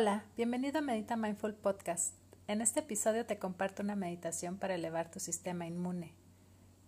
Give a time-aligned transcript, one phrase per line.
[0.00, 2.14] Hola, bienvenido a Medita Mindful Podcast.
[2.46, 6.14] En este episodio te comparto una meditación para elevar tu sistema inmune.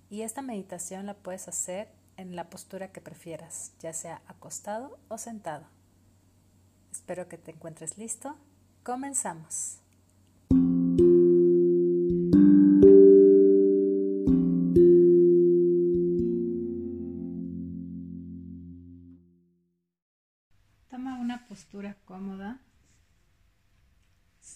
[0.09, 5.19] Y esta meditación la puedes hacer en la postura que prefieras, ya sea acostado o
[5.19, 5.67] sentado.
[6.93, 8.37] Espero que te encuentres listo.
[8.85, 9.81] Comenzamos.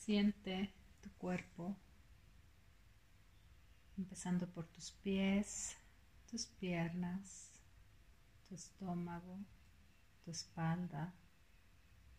[0.04, 1.74] Siente tu cuerpo,
[3.96, 5.78] empezando por tus pies,
[6.30, 7.58] tus piernas,
[8.46, 9.38] tu estómago,
[10.22, 11.14] tu espalda,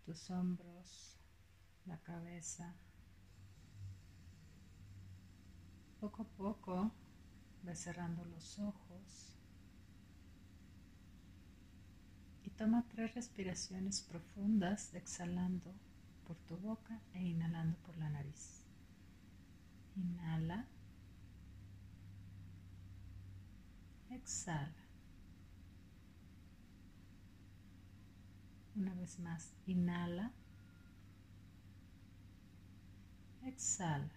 [0.04, 1.20] tus hombros,
[1.86, 2.74] la cabeza.
[6.00, 6.92] Poco a poco
[7.62, 9.38] ve cerrando los ojos
[12.42, 15.72] y toma tres respiraciones profundas exhalando
[16.26, 18.66] por tu boca e inhalando por la nariz.
[19.96, 20.66] Inhala.
[24.10, 24.84] Exhala.
[28.76, 30.32] Una vez más, inhala.
[33.44, 34.10] Exhala.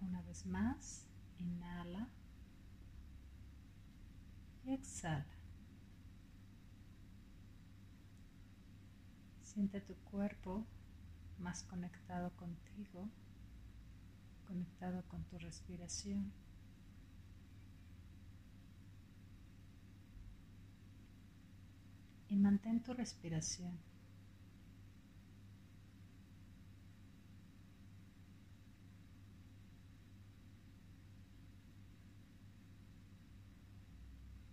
[0.00, 1.06] Una vez más,
[1.38, 2.08] inhala.
[4.64, 5.37] Y exhala.
[9.48, 10.66] Siente tu cuerpo
[11.38, 13.08] más conectado contigo,
[14.46, 16.30] conectado con tu respiración.
[22.28, 23.72] Y mantén tu respiración.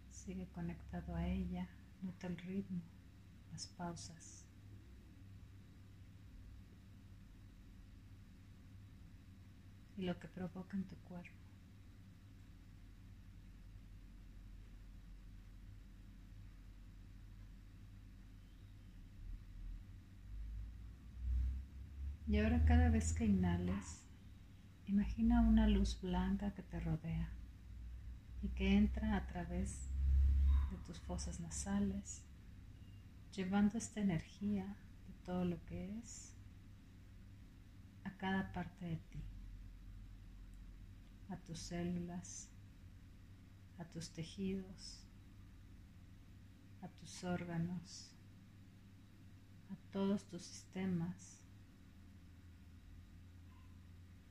[0.09, 1.67] Sigue conectado a ella,
[2.01, 2.81] nota el ritmo,
[3.51, 4.45] las pausas.
[9.97, 11.31] Y lo que provoca en tu cuerpo.
[22.27, 24.03] Y ahora cada vez que inhales,
[24.87, 27.29] imagina una luz blanca que te rodea
[28.41, 29.89] y que entra a través
[30.71, 32.23] de tus fosas nasales,
[33.31, 34.65] llevando esta energía
[35.07, 36.33] de todo lo que es
[38.03, 39.34] a cada parte de ti
[41.29, 42.49] a tus células,
[43.77, 45.03] a tus tejidos,
[46.81, 48.11] a tus órganos,
[49.71, 51.39] a todos tus sistemas,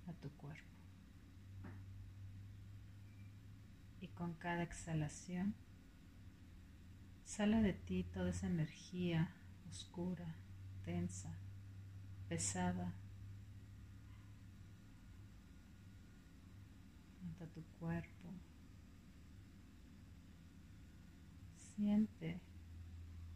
[0.06, 0.62] a tu cuerpo.
[4.00, 5.54] Y con cada exhalación
[7.24, 9.30] sale de ti toda esa energía
[9.68, 10.36] oscura,
[10.84, 11.30] tensa,
[12.28, 12.92] pesada,
[17.46, 18.30] tu cuerpo.
[21.56, 22.40] Siente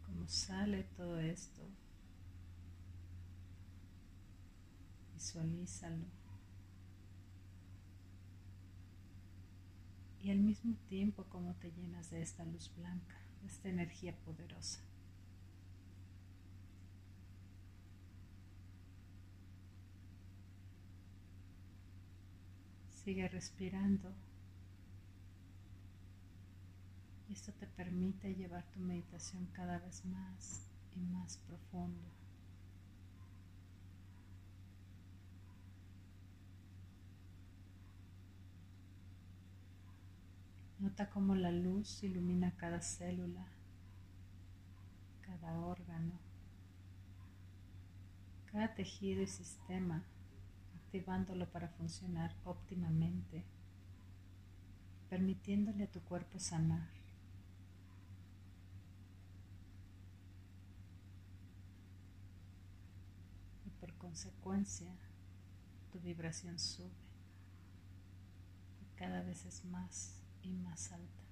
[0.05, 1.61] cómo sale todo esto.
[5.13, 6.05] Visualízalo.
[10.21, 14.81] Y al mismo tiempo cómo te llenas de esta luz blanca, de esta energía poderosa.
[23.09, 24.13] Sigue respirando.
[27.27, 32.07] Y esto te permite llevar tu meditación cada vez más y más profundo.
[40.77, 43.47] Nota cómo la luz ilumina cada célula,
[45.21, 46.19] cada órgano,
[48.51, 50.05] cada tejido y sistema
[50.89, 53.43] activándolo para funcionar óptimamente,
[55.07, 56.89] permitiéndole a tu cuerpo sanar.
[63.67, 64.91] Y por consecuencia,
[65.91, 66.89] tu vibración sube
[68.95, 71.28] cada vez es más y más alta.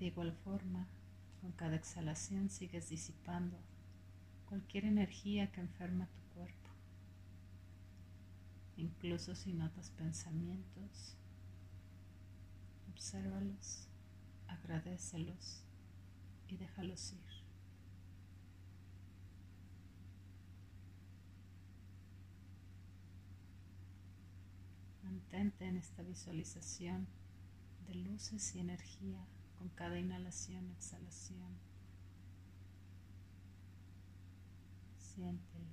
[0.00, 0.88] De igual forma,
[1.42, 3.58] con cada exhalación sigues disipando
[4.46, 6.70] cualquier energía que enferma tu cuerpo.
[8.78, 11.16] Incluso si notas pensamientos,
[12.90, 13.88] obsérvalos,
[14.48, 15.64] agradecelos
[16.48, 17.20] y déjalos ir.
[25.02, 27.06] Mantente en esta visualización
[27.86, 29.26] de luces y energía
[29.60, 31.52] con cada inhalación, exhalación.
[34.96, 35.66] Siéntelo.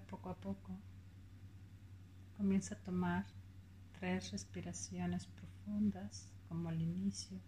[0.00, 0.72] Poco a poco
[2.36, 3.26] comienza a tomar
[3.98, 7.38] tres respiraciones profundas como al inicio,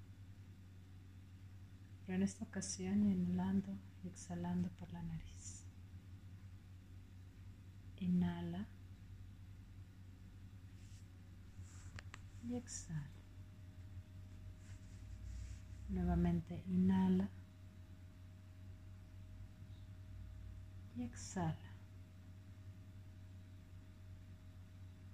[2.04, 5.64] pero en esta ocasión inhalando y exhalando por la nariz.
[7.98, 8.66] Inhala
[12.46, 13.08] y exhala.
[15.88, 17.30] Nuevamente inhala
[20.96, 21.63] y exhala.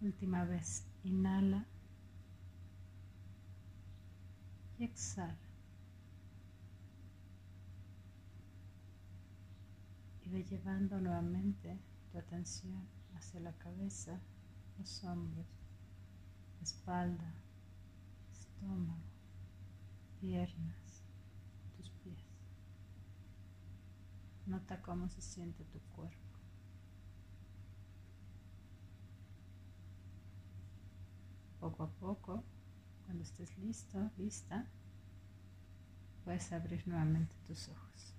[0.00, 1.67] Última vez, inhala
[4.79, 5.37] y exhala.
[10.25, 11.79] Y ve llevando nuevamente
[12.11, 14.19] tu atención hacia la cabeza,
[14.79, 15.47] los hombros,
[16.62, 17.35] espalda,
[18.32, 19.02] estómago,
[20.19, 21.02] piernas,
[21.76, 22.25] tus pies.
[24.47, 26.30] Nota cómo se siente tu cuerpo.
[31.61, 32.43] Poco a poco,
[33.05, 34.67] cuando estés listo, lista,
[36.25, 38.15] puedes abrir nuevamente tus ojos.